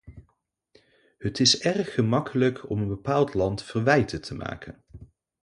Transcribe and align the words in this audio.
Het 1.17 1.39
is 1.39 1.59
erg 1.59 1.93
gemakkelijk 1.93 2.69
om 2.69 2.81
een 2.81 2.87
bepaald 2.87 3.33
land 3.33 3.63
verwijten 3.63 4.21
te 4.21 4.35
maken. 4.35 4.83